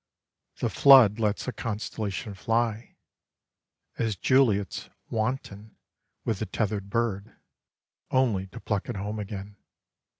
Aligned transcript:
The 0.61 0.69
flood 0.71 1.19
lets 1.19 1.47
a 1.47 1.51
constellation 1.53 2.33
fly, 2.33 2.95
as 3.99 4.15
Juliet's 4.15 4.89
"wanton" 5.11 5.77
with 6.25 6.41
a 6.41 6.47
tethered 6.47 6.89
bird, 6.89 7.35
only 8.09 8.47
to 8.47 8.59
pluck 8.59 8.89
it 8.89 8.95
home 8.97 9.19
again. 9.19 9.57